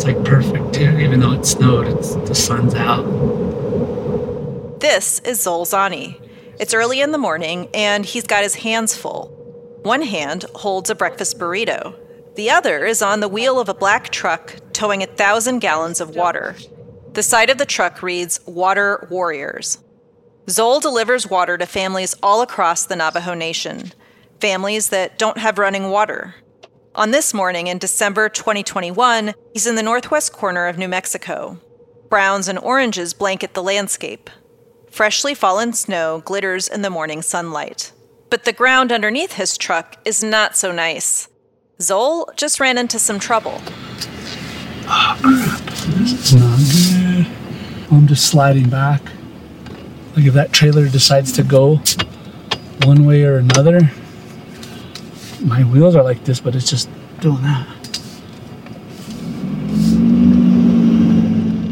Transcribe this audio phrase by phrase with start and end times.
[0.00, 0.98] it's like perfect too.
[0.98, 3.02] Even though it snowed, it's the sun's out.
[4.80, 6.18] This is Zoel Zohnnie.
[6.58, 9.26] It's early in the morning, and he's got his hands full.
[9.82, 11.94] One hand holds a breakfast burrito.
[12.34, 16.16] The other is on the wheel of a black truck towing a thousand gallons of
[16.16, 16.56] water.
[17.12, 19.80] The side of the truck reads Water Warriors.
[20.46, 23.92] Zoel delivers water to families all across the Navajo Nation,
[24.40, 26.36] families that don't have running water.
[26.96, 31.56] On this morning in December 2021, he's in the northwest corner of New Mexico.
[32.08, 34.28] Browns and oranges blanket the landscape.
[34.90, 37.92] Freshly fallen snow glitters in the morning sunlight.
[38.28, 41.28] But the ground underneath his truck is not so nice.
[41.78, 43.62] Zoel just ran into some trouble.
[44.88, 45.60] Oh crap.
[45.94, 46.58] This is not
[47.88, 47.96] good.
[47.96, 49.00] I'm just sliding back.
[50.16, 51.80] Like if that trailer decides to go
[52.82, 53.92] one way or another,
[55.42, 56.88] my wheels are like this, but it's just
[57.20, 57.66] doing that.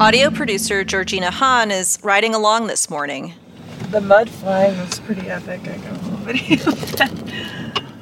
[0.01, 3.35] Audio producer Georgina Hahn is riding along this morning.
[3.91, 5.61] The mud flying was pretty epic.
[5.63, 7.13] I got a little video of that.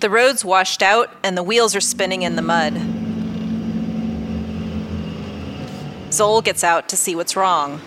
[0.00, 2.74] The road's washed out and the wheels are spinning in the mud.
[6.10, 7.80] Zoel gets out to see what's wrong.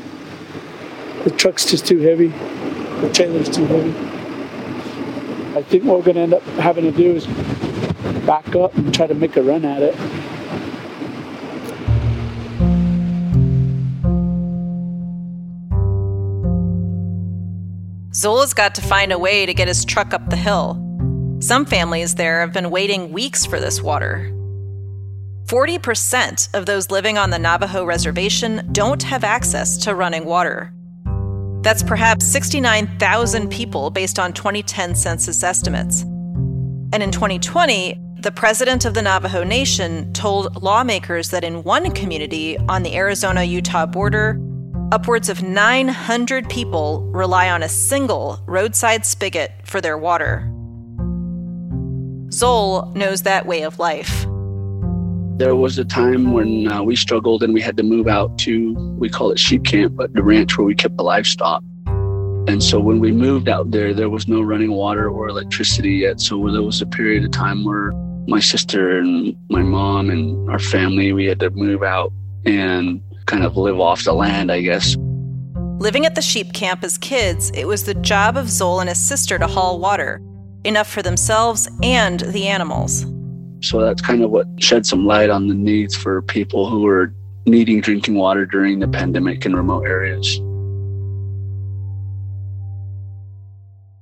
[1.23, 2.27] The truck's just too heavy.
[2.99, 4.10] The trailer's too heavy.
[5.53, 7.27] I think what we're going to end up having to do is
[8.25, 9.95] back up and try to make a run at it.
[18.13, 20.77] Zoel's got to find a way to get his truck up the hill.
[21.41, 24.31] Some families there have been waiting weeks for this water.
[25.47, 30.71] 40% of those living on the Navajo reservation don't have access to running water.
[31.61, 36.01] That's perhaps 69,000 people based on 2010 census estimates.
[36.93, 42.57] And in 2020, the president of the Navajo Nation told lawmakers that in one community
[42.57, 44.39] on the Arizona Utah border,
[44.91, 50.47] upwards of 900 people rely on a single roadside spigot for their water.
[52.29, 54.25] Zoel knows that way of life.
[55.41, 58.75] There was a time when uh, we struggled and we had to move out to,
[58.99, 61.63] we call it sheep camp, but the ranch where we kept the livestock.
[62.47, 66.21] And so when we moved out there, there was no running water or electricity yet.
[66.21, 67.91] So there was a period of time where
[68.27, 72.13] my sister and my mom and our family, we had to move out
[72.45, 74.95] and kind of live off the land, I guess.
[75.79, 78.99] Living at the sheep camp as kids, it was the job of Zoel and his
[78.99, 80.21] sister to haul water,
[80.65, 83.10] enough for themselves and the animals.
[83.61, 87.13] So that's kind of what shed some light on the needs for people who are
[87.45, 90.39] needing drinking water during the pandemic in remote areas.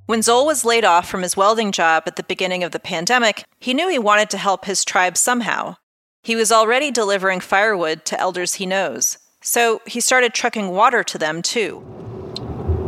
[0.06, 3.44] When Zoel was laid off from his welding job at the beginning of the pandemic,
[3.60, 5.76] he knew he wanted to help his tribe somehow.
[6.24, 11.18] He was already delivering firewood to elders he knows, so he started trucking water to
[11.18, 11.84] them too.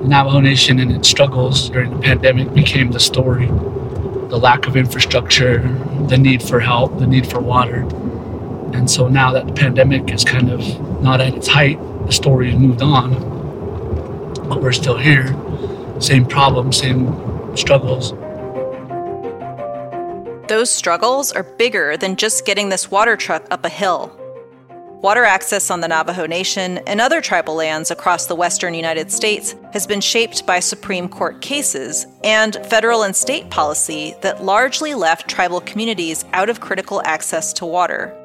[0.02, 3.52] The Navajo Nation and its struggles during the pandemic became the story.
[4.32, 5.60] The lack of infrastructure,
[6.08, 7.82] the need for help, the need for water.
[8.74, 10.62] And so now that the pandemic is kind of
[11.02, 13.12] not at its height, the story has moved on.
[14.48, 15.36] But we're still here.
[16.00, 18.14] Same problems, same struggles.
[20.48, 24.18] Those struggles are bigger than just getting this water truck up a hill.
[25.02, 29.56] Water access on the Navajo Nation and other tribal lands across the western United States
[29.74, 35.28] has been shaped by Supreme Court cases and federal and state policy that largely left
[35.28, 38.16] tribal communities out of critical access to water.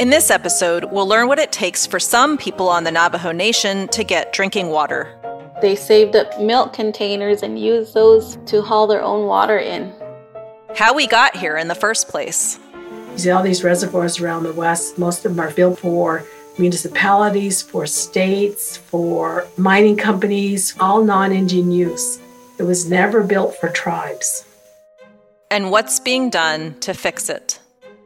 [0.00, 3.88] In this episode, we'll learn what it takes for some people on the Navajo Nation
[3.88, 5.18] to get drinking water.
[5.62, 9.94] They saved up milk containers and used those to haul their own water in.
[10.76, 12.58] How we got here in the first place.
[13.12, 16.24] You see all these reservoirs around the West, most of them are built for
[16.58, 22.18] municipalities, for states, for mining companies, all non Indian use.
[22.58, 24.46] It was never built for tribes.
[25.50, 27.60] And what's being done to fix it?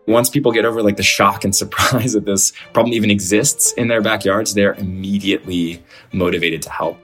[0.09, 3.87] Once people get over like the shock and surprise that this problem even exists in
[3.87, 5.83] their backyards, they're immediately
[6.13, 6.99] motivated to help.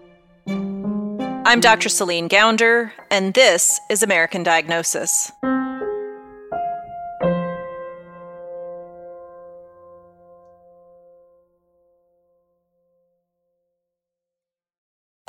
[1.44, 1.88] I'm Dr.
[1.88, 5.30] Celine Gounder, and this is American Diagnosis.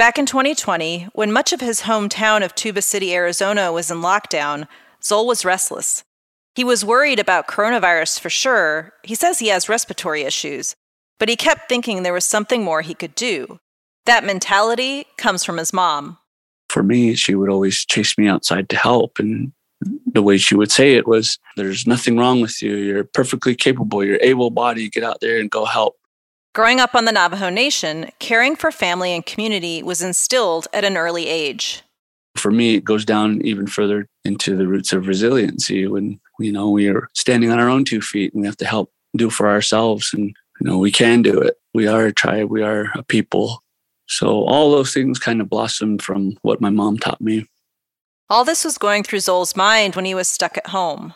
[0.04, 4.68] Back in 2020, when much of his hometown of Tuba City, Arizona was in lockdown,
[5.02, 6.04] Zoel was restless.
[6.56, 8.92] He was worried about coronavirus for sure.
[9.04, 10.76] He says he has respiratory issues,
[11.20, 13.60] but he kept thinking there was something more he could do.
[14.06, 16.18] That mentality comes from his mom.
[16.68, 19.20] For me, she would always chase me outside to help.
[19.20, 19.54] And
[20.12, 22.76] the way she would say it was, There's nothing wrong with you.
[22.76, 24.04] You're perfectly capable.
[24.04, 24.92] You're able bodied.
[24.92, 25.96] Get out there and go help.
[26.54, 30.98] Growing up on the Navajo Nation, caring for family and community was instilled at an
[30.98, 31.82] early age.
[32.36, 36.70] For me, it goes down even further into the roots of resiliency when, you know,
[36.70, 39.50] we are standing on our own two feet and we have to help do for
[39.50, 40.14] ourselves.
[40.14, 41.58] And, you know, we can do it.
[41.74, 43.64] We are a tribe, we are a people.
[44.08, 47.48] So all those things kind of blossomed from what my mom taught me.
[48.30, 51.16] All this was going through Zoel's mind when he was stuck at home.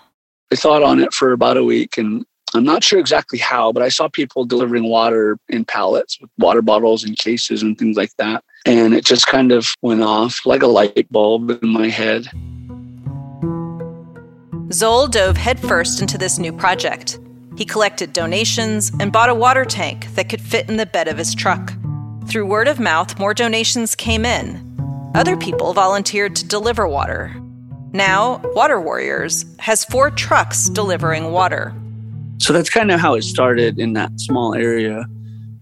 [0.51, 2.25] I thought on it for about a week and
[2.57, 6.61] I'm not sure exactly how, but I saw people delivering water in pallets with water
[6.61, 8.43] bottles and cases and things like that.
[8.65, 12.27] And it just kind of went off like a light bulb in my head.
[14.69, 17.19] Zoel dove headfirst into this new project.
[17.57, 21.17] He collected donations and bought a water tank that could fit in the bed of
[21.17, 21.73] his truck.
[22.27, 24.63] Through word of mouth, more donations came in.
[25.15, 27.33] Other people volunteered to deliver water.
[27.93, 31.73] Now, Water Warriors has four trucks delivering water.
[32.39, 35.05] So that's kind of how it started in that small area.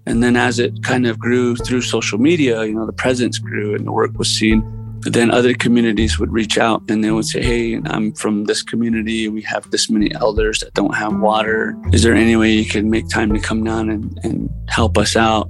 [0.05, 3.73] And then as it kind of grew through social media, you know, the presence grew
[3.73, 4.63] and the work was seen.
[5.01, 9.27] Then other communities would reach out and they would say, Hey, I'm from this community.
[9.29, 11.75] We have this many elders that don't have water.
[11.93, 15.15] Is there any way you can make time to come down and, and help us
[15.15, 15.49] out?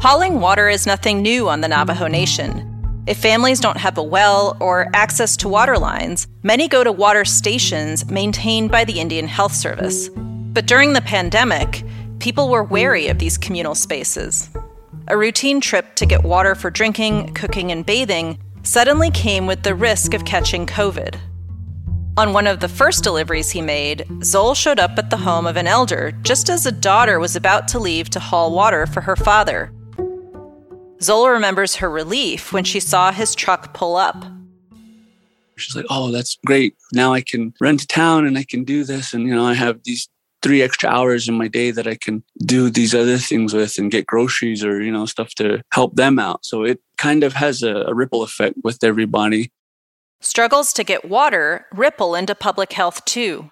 [0.00, 2.70] Hauling water is nothing new on the Navajo Nation.
[3.06, 7.24] If families don't have a well or access to water lines, many go to water
[7.24, 10.08] stations maintained by the Indian Health Service.
[10.54, 11.82] But during the pandemic,
[12.20, 14.48] people were wary of these communal spaces.
[15.08, 19.74] A routine trip to get water for drinking, cooking, and bathing suddenly came with the
[19.74, 21.16] risk of catching COVID.
[22.16, 25.56] On one of the first deliveries he made, Zoel showed up at the home of
[25.56, 29.16] an elder just as a daughter was about to leave to haul water for her
[29.16, 29.72] father.
[31.00, 34.24] Zoel remembers her relief when she saw his truck pull up.
[35.56, 36.76] She's like, Oh, that's great.
[36.92, 39.12] Now I can run to town and I can do this.
[39.12, 40.08] And, you know, I have these
[40.44, 43.90] three extra hours in my day that I can do these other things with and
[43.90, 46.44] get groceries or, you know, stuff to help them out.
[46.44, 49.50] So it kind of has a, a ripple effect with everybody.
[50.20, 53.50] Struggles to get water ripple into public health too.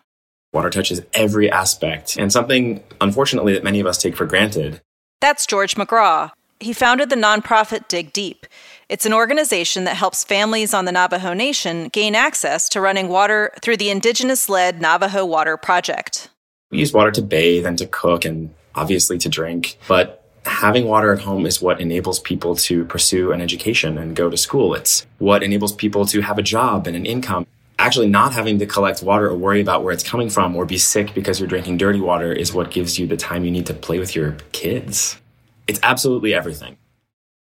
[0.53, 4.83] Water touches every aspect and something, unfortunately, that many of us take for granted.
[5.23, 6.31] That's George McGraw.
[6.61, 8.47] He founded the nonprofit Dig Deep.
[8.91, 13.51] It's an organization that helps families on the Navajo Nation gain access to running water
[13.63, 16.29] through the indigenous led Navajo Water Project.
[16.73, 21.13] We use water to bathe and to cook and obviously to drink, but having water
[21.13, 24.75] at home is what enables people to pursue an education and go to school.
[24.75, 27.47] It's what enables people to have a job and an income.
[27.79, 30.79] Actually, not having to collect water or worry about where it's coming from or be
[30.79, 33.75] sick because you're drinking dirty water is what gives you the time you need to
[33.75, 35.21] play with your kids.
[35.67, 36.79] It's absolutely everything.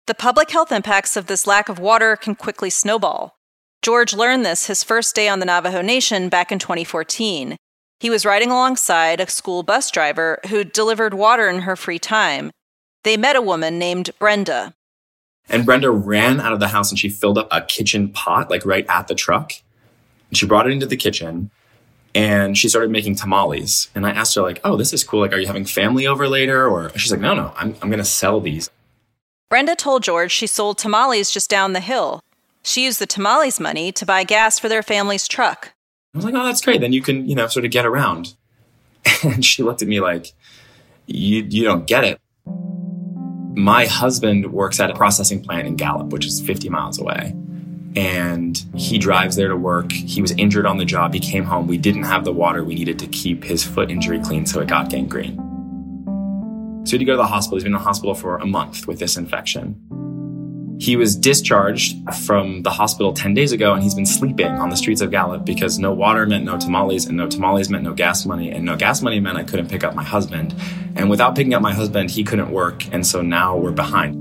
[0.07, 3.35] The public health impacts of this lack of water can quickly snowball.
[3.83, 7.55] George learned this his first day on the Navajo Nation back in 2014.
[8.01, 12.49] He was riding alongside a school bus driver who delivered water in her free time.
[13.03, 14.73] They met a woman named Brenda.
[15.47, 18.65] And Brenda ran out of the house and she filled up a kitchen pot, like
[18.65, 19.53] right at the truck.
[20.29, 21.51] And she brought it into the kitchen
[22.15, 23.89] and she started making tamales.
[23.93, 25.19] And I asked her, like, oh, this is cool.
[25.19, 26.67] Like, are you having family over later?
[26.67, 28.67] Or she's like, no, no, I'm, I'm going to sell these.
[29.47, 32.19] Brenda told George she sold tamales just down the hill.
[32.63, 35.73] She used the tamales money to buy gas for their family's truck.
[36.13, 36.81] I was like, oh, that's great.
[36.81, 38.35] Then you can, you know, sort of get around.
[39.23, 40.33] And she looked at me like,
[41.05, 42.19] you, you don't get it.
[43.55, 47.35] My husband works at a processing plant in Gallup, which is 50 miles away.
[47.95, 49.91] And he drives there to work.
[49.91, 51.13] He was injured on the job.
[51.13, 51.67] He came home.
[51.67, 54.67] We didn't have the water we needed to keep his foot injury clean, so it
[54.67, 55.35] got gangrene.
[56.85, 57.57] So he had to go to the hospital.
[57.57, 60.00] He's been in the hospital for a month with this infection.
[60.81, 61.95] He was discharged
[62.25, 65.45] from the hospital 10 days ago and he's been sleeping on the streets of Gallup
[65.45, 68.75] because no water meant no tamales and no tamales meant no gas money and no
[68.75, 70.55] gas money meant I couldn't pick up my husband.
[70.95, 72.91] And without picking up my husband, he couldn't work.
[72.91, 74.15] And so now we're behind.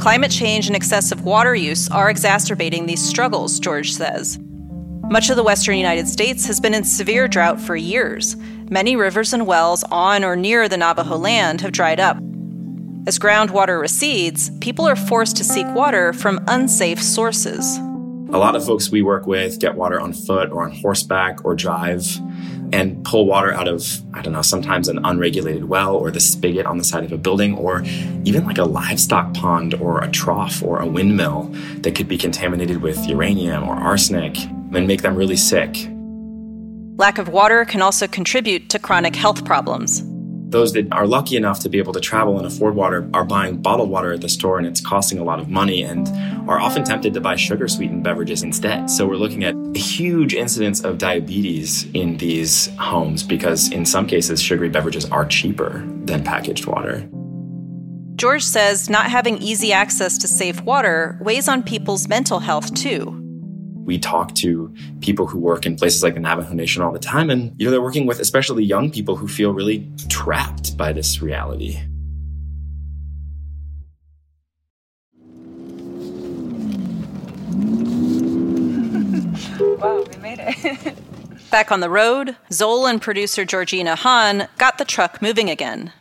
[0.00, 4.40] Climate change and excessive water use are exacerbating these struggles, George says.
[5.04, 8.34] Much of the western United States has been in severe drought for years.
[8.68, 12.16] Many rivers and wells on or near the Navajo land have dried up,
[13.06, 17.76] as groundwater recedes, people are forced to seek water from unsafe sources.
[18.30, 21.54] A lot of folks we work with get water on foot or on horseback or
[21.54, 22.04] drive
[22.72, 26.66] and pull water out of, I don't know, sometimes an unregulated well or the spigot
[26.66, 27.82] on the side of a building or
[28.24, 31.50] even like a livestock pond or a trough or a windmill
[31.82, 35.88] that could be contaminated with uranium or arsenic and make them really sick.
[36.96, 40.02] Lack of water can also contribute to chronic health problems.
[40.54, 43.56] Those that are lucky enough to be able to travel and afford water are buying
[43.56, 46.06] bottled water at the store and it's costing a lot of money and
[46.48, 48.88] are often tempted to buy sugar sweetened beverages instead.
[48.88, 54.06] So we're looking at a huge incidence of diabetes in these homes because in some
[54.06, 57.04] cases sugary beverages are cheaper than packaged water.
[58.14, 63.23] George says not having easy access to safe water weighs on people's mental health too.
[63.84, 67.30] We talk to people who work in places like the Navajo Nation all the time,
[67.30, 71.20] and you know they're working with especially young people who feel really trapped by this
[71.20, 71.80] reality.
[79.78, 80.94] wow, we made it.
[81.50, 85.92] Back on the road, Zoel and producer Georgina Hahn got the truck moving again.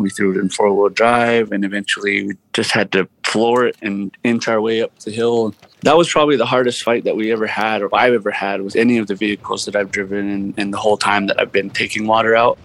[0.00, 3.76] We threw it in four wheel drive, and eventually we just had to floor it
[3.82, 7.32] and inch our way up the hill that was probably the hardest fight that we
[7.32, 10.54] ever had or I've ever had with any of the vehicles that I've driven in,
[10.56, 12.58] in the whole time that I've been taking water out.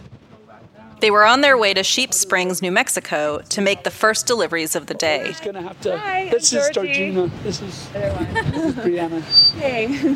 [1.01, 4.75] They were on their way to Sheep Springs, New Mexico to make the first deliveries
[4.75, 5.33] of the day.
[5.43, 7.27] Gonna have to, Hi, this is Georgina.
[7.43, 9.21] This is, this is Brianna.
[9.59, 10.15] Hey.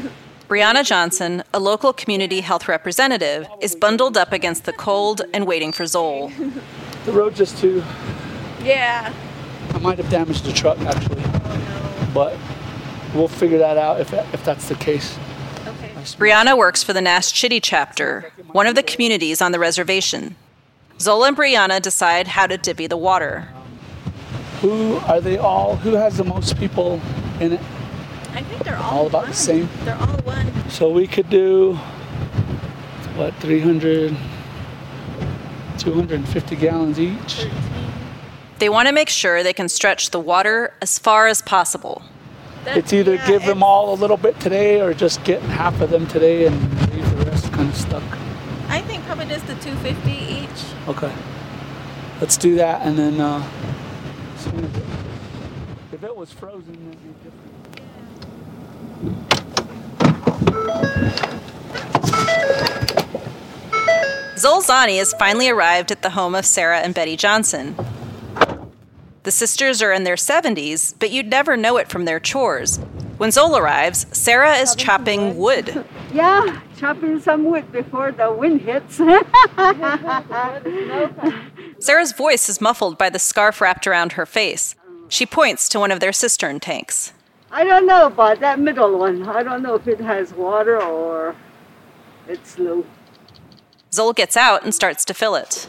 [0.49, 5.71] Brianna Johnson, a local community health representative, is bundled up against the cold and waiting
[5.71, 6.33] for Zoel.
[7.05, 7.83] The road just too.
[8.63, 9.13] Yeah.
[9.75, 11.21] I might have damaged the truck actually.
[11.23, 12.13] Oh, no.
[12.15, 12.37] But
[13.13, 15.19] we'll figure that out if, if that's the case.
[15.67, 15.91] Okay.
[16.17, 20.35] Brianna works for the Naschitti chapter, one of the communities on the reservation.
[20.97, 23.47] Zoel and Brianna decide how to divvy the water.
[24.61, 25.75] Who are they all?
[25.75, 26.99] Who has the most people
[27.39, 27.61] in it?
[28.33, 29.29] I think they're all, all about one.
[29.29, 29.69] the same.
[29.83, 30.69] They're all one.
[30.69, 31.73] So we could do
[33.15, 34.15] what 300
[35.79, 37.47] 250 gallons each.
[38.59, 42.01] They want to make sure they can stretch the water as far as possible.
[42.65, 45.79] That's, it's either yeah, give them all a little bit today or just get half
[45.79, 48.03] of them today and leave the rest kind of stuck.
[48.67, 50.89] I think probably just the 250 each.
[50.89, 51.13] Okay.
[52.19, 53.49] Let's do that and then uh,
[55.93, 57.38] if it was frozen, it'd be different.
[64.35, 67.75] Zoel Zohnnie has finally arrived at the home of Sarah and Betty Johnson.
[69.23, 72.77] The sisters are in their 70s, but you'd never know it from their chores.
[73.17, 75.85] When Zoel arrives, Sarah is chopping wood.
[76.11, 78.95] Yeah, chopping some wood before the wind hits.
[81.79, 84.73] Sarah's voice is muffled by the scarf wrapped around her face.
[85.07, 87.13] She points to one of their cistern tanks.
[87.51, 89.27] I don't know about that middle one.
[89.27, 91.35] I don't know if it has water or
[92.27, 92.85] it's low.
[93.91, 95.67] Zol gets out and starts to fill it.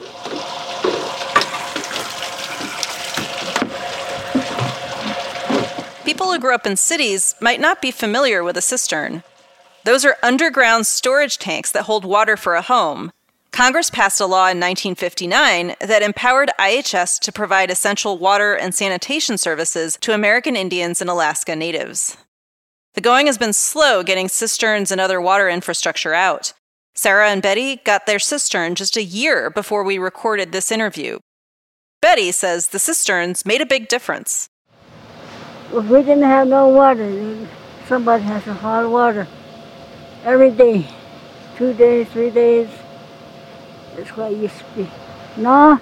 [6.05, 9.23] People who grew up in cities might not be familiar with a cistern.
[9.85, 13.11] Those are underground storage tanks that hold water for a home.
[13.53, 19.37] Congress passed a law in 1959 that empowered IHS to provide essential water and sanitation
[19.37, 22.17] services to American Indians and Alaska Natives.
[22.95, 26.53] The going has been slow getting cisterns and other water infrastructure out.
[26.95, 31.19] Sarah and Betty got their cistern just a year before we recorded this interview.
[32.01, 34.49] Betty says the cisterns made a big difference.
[35.73, 37.47] If we didn't have no water,
[37.87, 39.27] somebody has to haul water
[40.25, 40.87] every day,
[41.57, 42.69] two days, three days.
[43.97, 44.91] That's what it used to be.
[45.37, 45.81] No,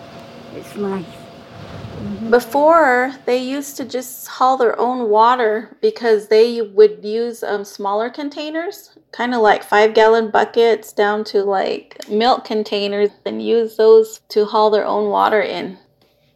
[0.54, 1.04] it's nice.
[1.04, 2.30] Mm-hmm.
[2.30, 8.08] Before, they used to just haul their own water because they would use um, smaller
[8.08, 14.20] containers, kind of like five gallon buckets down to like milk containers, and use those
[14.28, 15.78] to haul their own water in.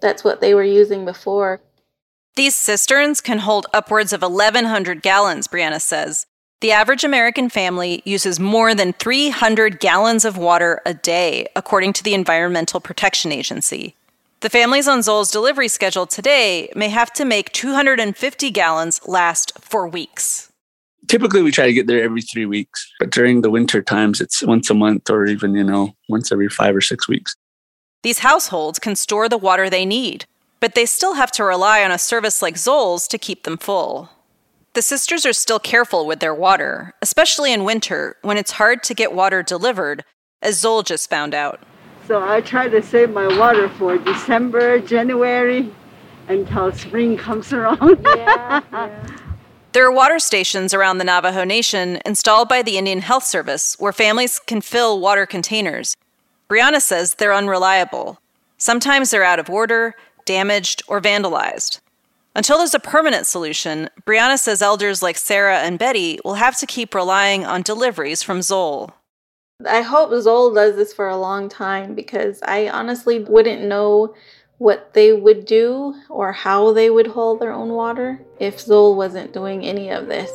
[0.01, 1.61] That's what they were using before.
[2.35, 6.27] These cisterns can hold upwards of 1,100 gallons, Brianna says.
[6.63, 12.05] The average American family uses more than 300 gallons of water a day, according to
[12.05, 13.97] the Environmental Protection Agency.
[14.43, 19.89] The families on Zoel's delivery schedule today may have to make 250 gallons last for
[19.89, 20.53] weeks.
[21.09, 24.41] Typically, we try to get there every three weeks, but during the winter times, it's
[24.41, 27.35] once a month or even, you know, once every five or six weeks.
[28.05, 30.27] These households can store the water they need,
[30.61, 34.11] but they still have to rely on a service like Zoel's to keep them full.
[34.75, 38.95] The sisters are still careful with their water, especially in winter when it's hard to
[38.95, 40.03] get water delivered,
[40.41, 41.61] as Zoel just found out.
[42.09, 45.71] So I try to save my water for December, January,
[46.29, 48.01] until spring comes around.
[48.03, 49.07] yeah, yeah.
[49.73, 53.93] There are water stations around the Navajo Nation installed by the Indian Health Service where
[53.93, 55.97] families can fill water containers.
[56.49, 58.19] Brianna says they're unreliable.
[58.59, 61.81] Sometimes they're out of order, damaged, or vandalized.
[62.35, 66.67] Until there's a permanent solution, Brianna says elders like Sarah and Betty will have to
[66.67, 68.93] keep relying on deliveries from Zoel.
[69.69, 74.15] I hope Zoel does this for a long time because I honestly wouldn't know
[74.57, 79.35] what they would do or how they would hold their own water if Zoel wasn't
[79.35, 80.31] doing any of this.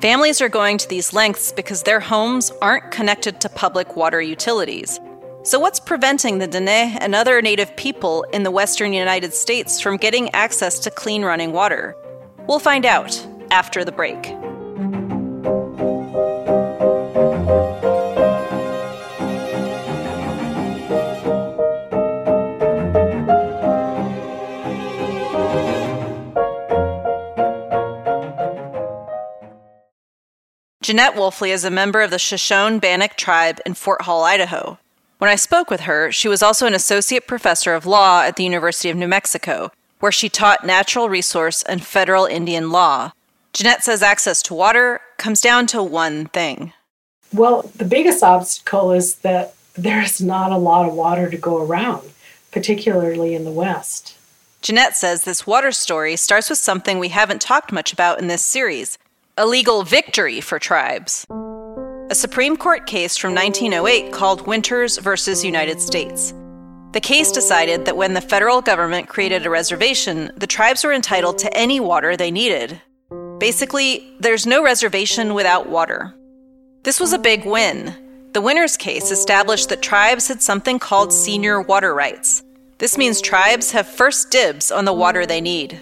[0.00, 5.00] Families are going to these lengths because their homes aren't connected to public water utilities.
[5.48, 9.96] So, what's preventing the Dene and other native people in the western United States from
[9.96, 11.96] getting access to clean running water?
[12.46, 14.22] We'll find out after the break.
[30.82, 34.78] Jeanette Wolfley is a member of the Shoshone Bannock tribe in Fort Hall, Idaho.
[35.18, 38.44] When I spoke with her, she was also an associate professor of law at the
[38.44, 43.10] University of New Mexico, where she taught natural resource and federal Indian law.
[43.52, 46.72] Jeanette says access to water comes down to one thing.
[47.34, 52.10] Well, the biggest obstacle is that there's not a lot of water to go around,
[52.52, 54.16] particularly in the West.
[54.62, 58.46] Jeanette says this water story starts with something we haven't talked much about in this
[58.46, 58.98] series
[59.36, 61.24] a legal victory for tribes.
[62.10, 66.32] A Supreme Court case from 1908 called Winters versus United States.
[66.92, 71.36] The case decided that when the federal government created a reservation, the tribes were entitled
[71.40, 72.80] to any water they needed.
[73.36, 76.14] Basically, there's no reservation without water.
[76.82, 77.94] This was a big win.
[78.32, 82.42] The Winters case established that tribes had something called senior water rights.
[82.78, 85.78] This means tribes have first dibs on the water they need.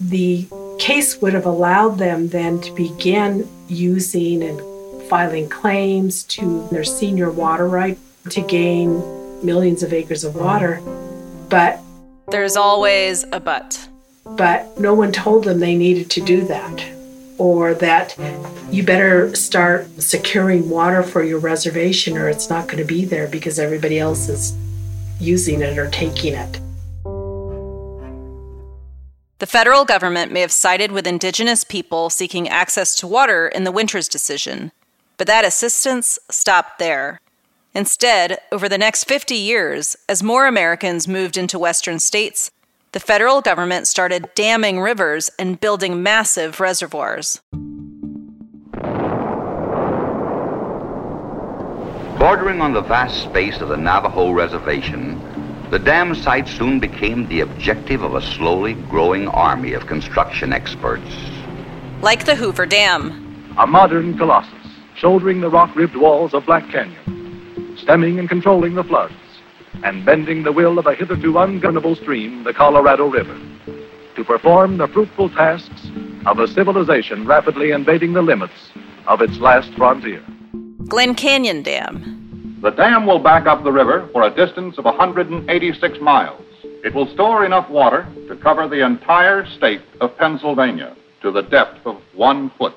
[0.00, 0.48] The
[0.78, 4.62] case would have allowed them then to begin using and
[5.08, 7.98] filing claims to their senior water right
[8.30, 9.02] to gain
[9.44, 10.80] millions of acres of water.
[11.48, 11.80] But
[12.28, 13.88] there's always a but.
[14.24, 16.84] But no one told them they needed to do that
[17.38, 18.16] or that
[18.70, 23.28] you better start securing water for your reservation or it's not going to be there
[23.28, 24.56] because everybody else is
[25.20, 26.60] using it or taking it.
[29.38, 33.70] The federal government may have sided with indigenous people seeking access to water in the
[33.70, 34.72] Winters decision,
[35.18, 37.20] but that assistance stopped there.
[37.74, 42.50] Instead, over the next 50 years, as more Americans moved into Western states,
[42.92, 47.42] the federal government started damming rivers and building massive reservoirs.
[52.18, 55.20] Bordering on the vast space of the Navajo Reservation,
[55.70, 61.14] the dam site soon became the objective of a slowly growing army of construction experts.
[62.00, 63.54] Like the Hoover Dam.
[63.58, 64.57] A modern colossus,
[64.98, 69.14] shouldering the rock ribbed walls of Black Canyon, stemming and controlling the floods,
[69.84, 73.38] and bending the will of a hitherto ungovernable stream, the Colorado River,
[74.16, 75.90] to perform the fruitful tasks
[76.26, 78.70] of a civilization rapidly invading the limits
[79.06, 80.22] of its last frontier.
[80.88, 82.58] Glen Canyon Dam.
[82.60, 86.42] The dam will back up the river for a distance of 186 miles.
[86.84, 91.86] It will store enough water to cover the entire state of Pennsylvania to the depth
[91.86, 92.74] of one foot.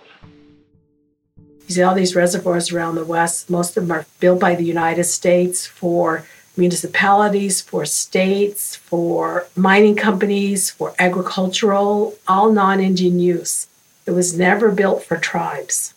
[1.71, 4.65] You see all these reservoirs around the West, most of them are built by the
[4.65, 6.25] United States for
[6.57, 13.67] municipalities, for states, for mining companies, for agricultural, all non Indian use.
[14.05, 15.93] It was never built for tribes.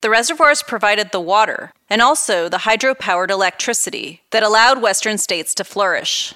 [0.00, 5.64] The reservoirs provided the water and also the hydro-powered electricity that allowed Western states to
[5.64, 6.32] flourish.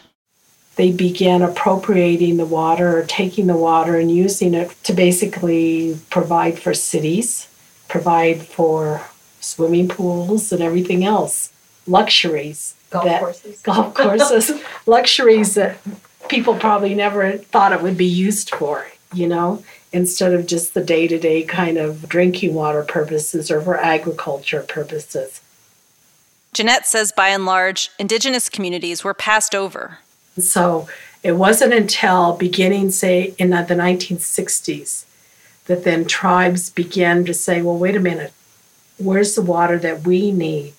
[0.77, 6.59] They began appropriating the water or taking the water and using it to basically provide
[6.59, 7.48] for cities,
[7.89, 9.03] provide for
[9.41, 11.53] swimming pools and everything else,
[11.87, 12.75] luxuries.
[12.91, 13.61] Golf that, courses.
[13.63, 15.79] Golf courses, luxuries that
[16.29, 19.63] people probably never thought it would be used for, you know?
[19.93, 24.63] instead of just the day to day kind of drinking water purposes or for agriculture
[24.63, 25.41] purposes.
[26.53, 29.99] Jeanette says by and large, indigenous communities were passed over.
[30.39, 30.89] So
[31.23, 35.05] it wasn't until beginning, say, in the 1960s
[35.69, 38.33] that then tribes began to say, well, wait a minute,
[38.97, 40.73] where's the water that we need?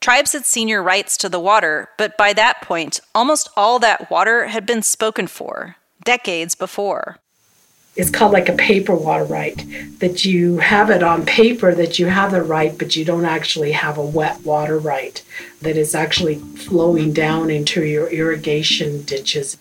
[0.00, 4.46] Tribes had senior rights to the water, but by that point, almost all that water
[4.46, 7.18] had been spoken for decades before.
[7.94, 9.56] It's called like a paper water right
[9.98, 13.72] that you have it on paper that you have the right but you don't actually
[13.72, 15.22] have a wet water right
[15.60, 19.58] that is actually flowing down into your irrigation ditches.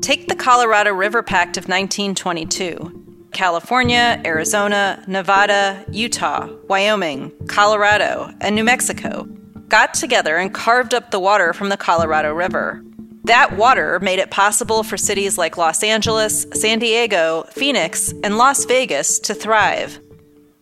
[0.00, 3.05] Take the colorado river pact of 1922
[3.36, 9.24] california arizona nevada utah wyoming colorado and new mexico
[9.68, 12.82] got together and carved up the water from the colorado river
[13.24, 18.64] that water made it possible for cities like Los Angeles, San Diego, Phoenix, and Las
[18.66, 19.98] Vegas to thrive.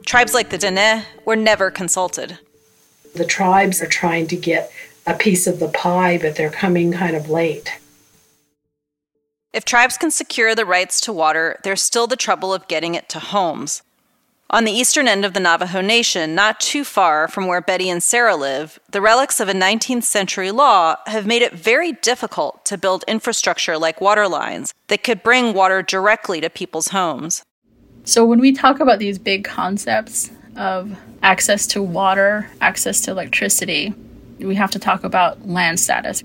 [0.07, 2.39] Tribes like the Dene were never consulted.
[3.15, 4.73] The tribes are trying to get
[5.07, 7.71] a piece of the pie, but they're coming kind of late.
[9.55, 13.09] If tribes can secure the rights to water, there's still the trouble of getting it
[13.11, 13.83] to homes.
[14.51, 18.03] On the eastern end of the Navajo Nation, not too far from where Betty and
[18.03, 22.77] Sarah live, the relics of a 19th century law have made it very difficult to
[22.77, 27.45] build infrastructure like water lines that could bring water directly to people's homes.
[28.03, 33.95] So, when we talk about these big concepts of access to water, access to electricity,
[34.41, 36.25] we have to talk about land status.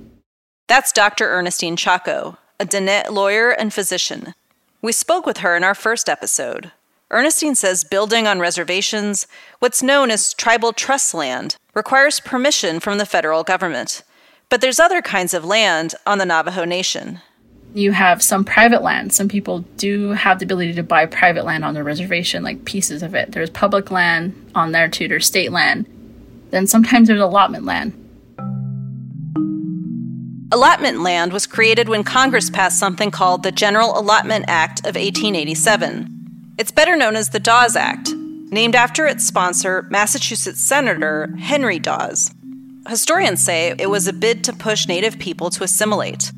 [0.68, 1.30] That's Dr.
[1.30, 4.34] Ernestine Chaco, a Dene lawyer and physician.
[4.82, 6.72] We spoke with her in our first episode.
[7.12, 9.28] Ernestine says building on reservations,
[9.60, 14.04] what's known as tribal trust land, requires permission from the federal government.
[14.50, 17.22] But there's other kinds of land on the Navajo Nation.
[17.74, 19.14] You have some private land.
[19.14, 23.04] Some people do have the ability to buy private land on their reservation, like pieces
[23.04, 23.32] of it.
[23.32, 25.86] There's public land on there too, there's state land.
[26.50, 27.94] Then sometimes there's allotment land.
[30.52, 36.56] Allotment land was created when Congress passed something called the General Allotment Act of 1887.
[36.58, 42.32] It's better known as the Dawes Act, named after its sponsor, Massachusetts Senator Henry Dawes.
[42.88, 46.32] Historians say it was a bid to push Native people to assimilate.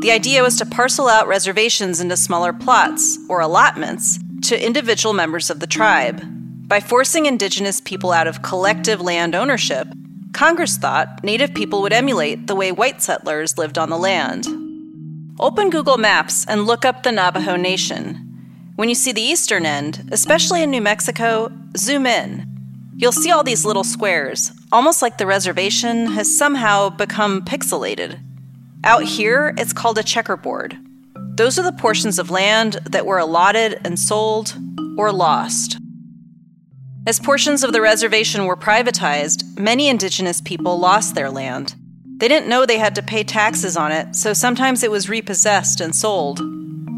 [0.00, 5.50] The idea was to parcel out reservations into smaller plots, or allotments, to individual members
[5.50, 6.22] of the tribe.
[6.68, 9.88] By forcing indigenous people out of collective land ownership,
[10.36, 14.46] Congress thought Native people would emulate the way white settlers lived on the land.
[15.40, 18.16] Open Google Maps and look up the Navajo Nation.
[18.76, 22.46] When you see the eastern end, especially in New Mexico, zoom in.
[22.98, 28.20] You'll see all these little squares, almost like the reservation has somehow become pixelated.
[28.84, 30.76] Out here, it's called a checkerboard.
[31.14, 34.54] Those are the portions of land that were allotted and sold
[34.98, 35.78] or lost.
[37.06, 41.76] As portions of the reservation were privatized, many indigenous people lost their land.
[42.16, 45.80] They didn't know they had to pay taxes on it, so sometimes it was repossessed
[45.80, 46.38] and sold.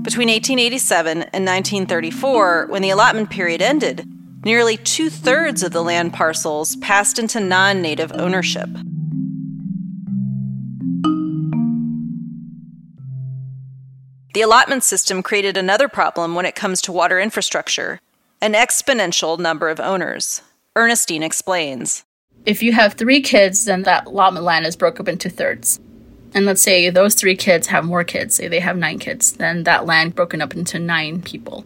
[0.03, 4.09] Between 1887 and 1934, when the allotment period ended,
[4.47, 8.71] nearly two thirds of the land parcels passed into non native ownership.
[14.33, 18.01] The allotment system created another problem when it comes to water infrastructure
[18.41, 20.43] an exponential number of owners.
[20.77, 22.05] Ernestine explains.
[22.47, 25.81] If you have three kids, then that lot of land is broken up into thirds.
[26.35, 29.65] And let's say those three kids have more kids, say they have nine kids, then
[29.65, 31.65] that land broken up into nine people.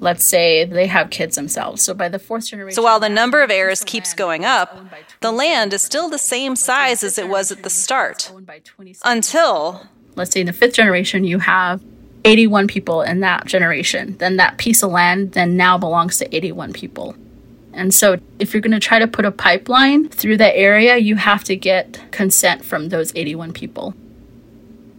[0.00, 1.82] Let's say they have kids themselves.
[1.82, 2.76] So by the fourth generation.
[2.76, 4.78] So while the number of heirs keeps going up,
[5.20, 8.32] the land is still the same size as it was at the start.
[9.04, 9.86] Until.
[10.14, 11.82] Let's say in the fifth generation, you have
[12.24, 16.72] 81 people in that generation, then that piece of land then now belongs to 81
[16.72, 17.14] people.
[17.72, 21.16] And so if you're going to try to put a pipeline through that area, you
[21.16, 23.94] have to get consent from those 81 people.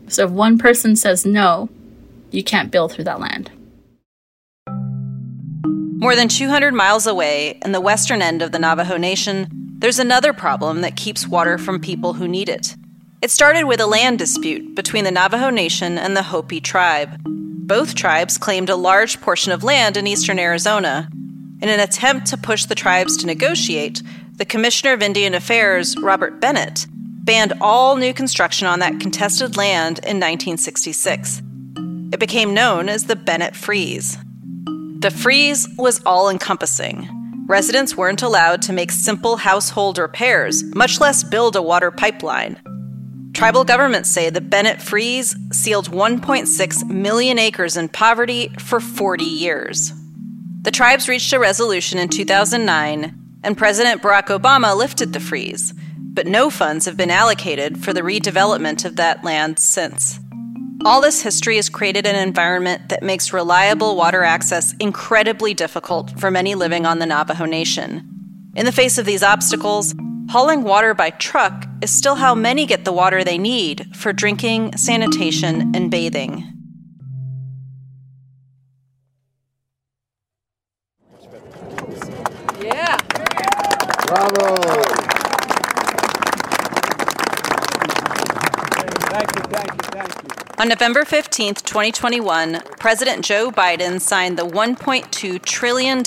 [0.07, 1.69] So if one person says no,
[2.31, 3.51] you can't build through that land.
[6.01, 10.31] More than 200 miles away, in the western end of the Navajo Nation, there's another
[10.31, 12.75] problem that keeps water from people who need it.
[13.21, 17.21] It started with a land dispute between the Navajo Nation and the Hopi tribe.
[17.25, 21.09] Both tribes claimed a large portion of land in eastern Arizona.
[21.61, 24.01] In an attempt to push the tribes to negotiate,
[24.37, 29.99] the Commissioner of Indian Affairs, Robert Bennett, banned all new construction on that contested land
[29.99, 31.41] in 1966.
[32.13, 34.17] It became known as the Bennett Freeze.
[34.99, 37.09] The freeze was all encompassing.
[37.47, 42.57] Residents weren't allowed to make simple household repairs, much less build a water pipeline.
[43.39, 49.93] Tribal governments say the Bennett Freeze sealed 1.6 million acres in poverty for 40 years.
[50.63, 56.27] The tribes reached a resolution in 2009, and President Barack Obama lifted the freeze, but
[56.27, 60.19] no funds have been allocated for the redevelopment of that land since.
[60.83, 66.29] All this history has created an environment that makes reliable water access incredibly difficult for
[66.29, 68.05] many living on the Navajo Nation.
[68.57, 69.95] In the face of these obstacles,
[70.29, 74.77] hauling water by truck is still how many get the water they need for drinking,
[74.77, 76.45] sanitation, and bathing.
[82.61, 82.97] Yeah.
[84.05, 84.55] Bravo.
[89.09, 90.29] Thank you, thank you, thank you.
[90.59, 96.03] On November 15, 2021, President Joe Biden signed the $1.2 trillion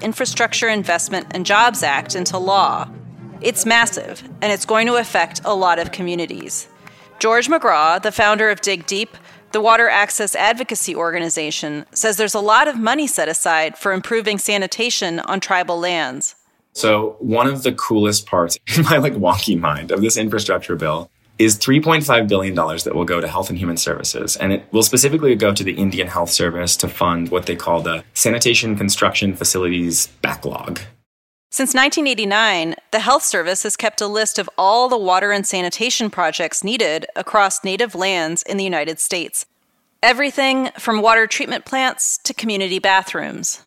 [0.00, 2.88] Infrastructure Investment and Jobs Act into law.
[3.40, 6.68] It's massive, and it's going to affect a lot of communities.
[7.18, 9.16] George McGraw, the founder of Dig Deep,
[9.52, 14.38] the Water Access Advocacy Organization says there's a lot of money set aside for improving
[14.38, 16.34] sanitation on tribal lands.
[16.72, 21.10] So, one of the coolest parts in my like wonky mind of this infrastructure bill
[21.38, 24.36] is $3.5 billion that will go to Health and Human Services.
[24.36, 27.82] And it will specifically go to the Indian Health Service to fund what they call
[27.82, 30.80] the Sanitation Construction Facilities Backlog.
[31.50, 36.10] Since 1989, the Health Service has kept a list of all the water and sanitation
[36.10, 39.46] projects needed across native lands in the United States.
[40.02, 43.62] Everything from water treatment plants to community bathrooms.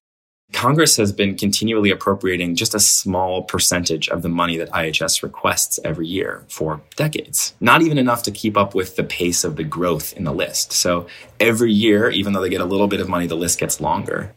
[0.52, 5.80] Congress has been continually appropriating just a small percentage of the money that IHS requests
[5.84, 7.54] every year for decades.
[7.60, 10.74] Not even enough to keep up with the pace of the growth in the list.
[10.74, 11.08] So
[11.40, 14.34] every year, even though they get a little bit of money, the list gets longer.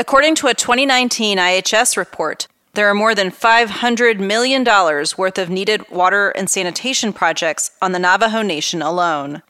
[0.00, 5.86] According to a 2019 IHS report, there are more than $500 million worth of needed
[5.90, 9.42] water and sanitation projects on the Navajo Nation alone.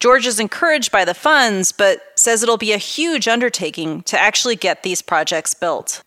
[0.00, 4.56] George is encouraged by the funds, but says it'll be a huge undertaking to actually
[4.56, 6.02] get these projects built.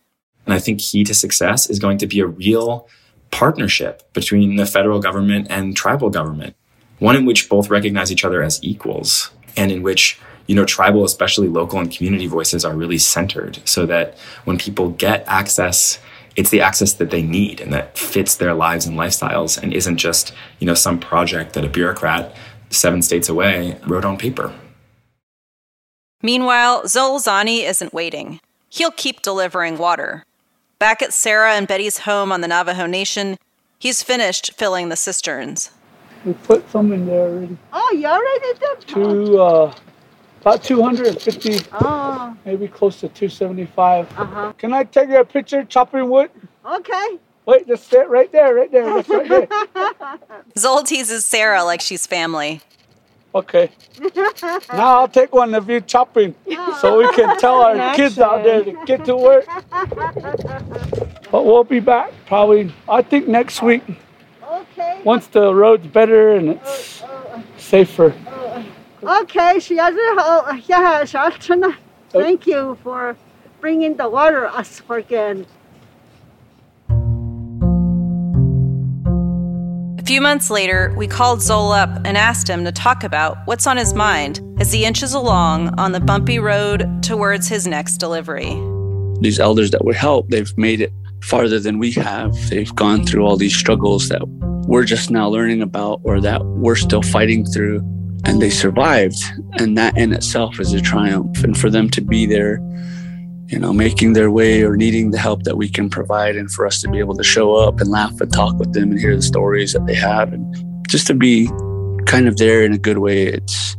[0.46, 2.88] And I think key to success is going to be a real
[3.30, 6.56] partnership between the federal government and tribal government,
[6.98, 11.04] one in which both recognize each other as equals and in which you know tribal
[11.04, 15.98] especially local and community voices are really centered so that when people get access
[16.36, 19.96] it's the access that they need and that fits their lives and lifestyles and isn't
[19.96, 22.34] just you know some project that a bureaucrat
[22.70, 24.54] seven states away wrote on paper.
[26.22, 28.40] Meanwhile, Zoel Zohnnie isn't waiting.
[28.68, 30.24] He'll keep delivering water.
[30.78, 33.36] Back at Sarah and Betty's home on the Navajo Nation,
[33.78, 35.70] he's finished filling the cisterns.
[36.24, 37.56] We put some in there already.
[37.72, 38.88] Oh, you already did?
[38.88, 39.74] Two, uh,
[40.46, 41.58] about 250.
[41.72, 42.36] Oh.
[42.44, 44.06] Maybe close to 275.
[44.16, 44.52] Uh-huh.
[44.56, 46.30] Can I take a picture chopping wood?
[46.64, 47.18] Okay.
[47.46, 48.84] Wait, just sit right there, right there.
[48.84, 49.46] That's right there.
[50.54, 52.60] Zoel teases Sarah like she's family.
[53.34, 53.70] Okay.
[54.72, 56.34] Now I'll take one of you chopping
[56.80, 59.46] so we can tell our kids out there to get to work.
[61.32, 63.82] But we'll be back probably, I think next week.
[64.48, 65.00] Okay.
[65.04, 67.02] Once the road's better and it's
[67.56, 68.14] safer.
[69.02, 71.76] Okay, she has a yeah, Shaltana.
[72.14, 72.20] Oh.
[72.20, 73.16] Thank you for
[73.60, 75.46] bringing the water us again.
[79.98, 83.66] A few months later, we called Zoel up and asked him to talk about what's
[83.66, 88.54] on his mind as he inches along on the bumpy road towards his next delivery.
[89.20, 92.34] These elders that would help, they've made it farther than we have.
[92.50, 94.22] They've gone through all these struggles that
[94.68, 97.80] we're just now learning about or that we're still fighting through.
[98.26, 99.22] And they survived.
[99.58, 101.42] And that in itself is a triumph.
[101.44, 102.60] And for them to be there,
[103.46, 106.66] you know, making their way or needing the help that we can provide, and for
[106.66, 109.14] us to be able to show up and laugh and talk with them and hear
[109.14, 110.44] the stories that they have, and
[110.88, 111.48] just to be
[112.06, 113.76] kind of there in a good way, it's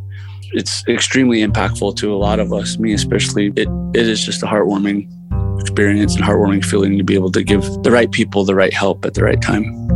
[0.53, 3.47] it's extremely impactful to a lot of us, me especially.
[3.57, 5.11] It it is just a heartwarming
[5.59, 9.03] experience and heartwarming feeling to be able to give the right people the right help
[9.05, 9.86] at the right time.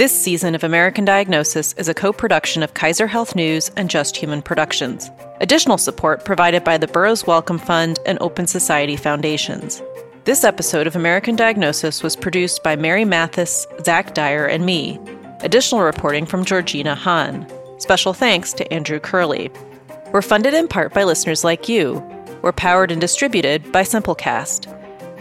[0.00, 4.16] This season of American Diagnosis is a co production of Kaiser Health News and Just
[4.16, 5.10] Human Productions.
[5.42, 9.82] Additional support provided by the Burroughs Wellcome Fund and Open Society Foundations.
[10.24, 14.98] This episode of American Diagnosis was produced by Mary Mathis, Zach Dyer, and me.
[15.40, 17.46] Additional reporting from Georgina Hahn.
[17.76, 19.50] Special thanks to Andrew Curley.
[20.12, 22.02] We're funded in part by listeners like you.
[22.40, 24.79] We're powered and distributed by Simplecast.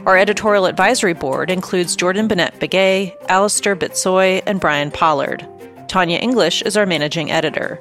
[0.09, 5.47] Our editorial advisory board includes Jourdan Bennett Begaye, Alistair Bitsoi, and Brian Pollard.
[5.87, 7.79] Tanya English is our managing editor.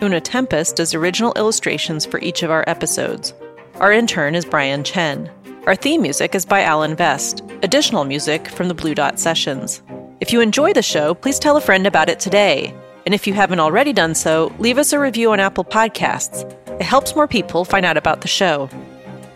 [0.00, 3.34] Una Tempest does original illustrations for each of our episodes.
[3.74, 5.30] Our intern is Brian Chen.
[5.66, 7.42] Our theme music is by Alan Vest.
[7.62, 9.82] Additional music from the Blue Dot Sessions.
[10.22, 12.74] If you enjoy the show, please tell a friend about it today.
[13.04, 16.50] And if you haven't already done so, leave us a review on Apple Podcasts.
[16.80, 18.70] It helps more people find out about the show.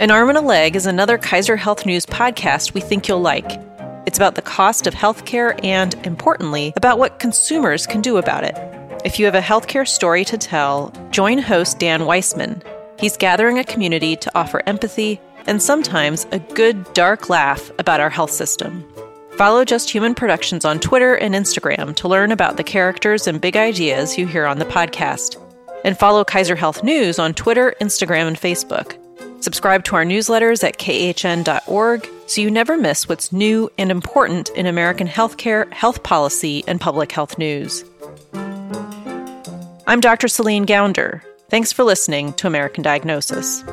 [0.01, 3.61] An Arm and a Leg is another Kaiser Health News podcast we think you'll like.
[4.07, 8.57] It's about the cost of healthcare and, importantly, about what consumers can do about it.
[9.05, 12.63] If you have a healthcare story to tell, join host Dan Weissman.
[12.99, 18.09] He's gathering a community to offer empathy and sometimes a good, dark laugh about our
[18.09, 18.91] health system.
[19.33, 23.55] Follow Just Human Productions on Twitter and Instagram to learn about the characters and big
[23.55, 25.37] ideas you hear on the podcast.
[25.85, 28.97] And follow Kaiser Health News on Twitter, Instagram, and Facebook.
[29.41, 34.67] Subscribe to our newsletters at khn.org so you never miss what's new and important in
[34.67, 37.85] American healthcare, health policy, and public health news.
[39.87, 40.29] I'm Dr.
[40.29, 41.23] Celine Gounder.
[41.49, 43.65] Thanks for listening to American Diagnosis.